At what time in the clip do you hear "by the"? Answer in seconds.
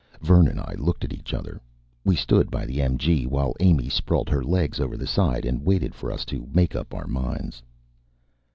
2.49-2.79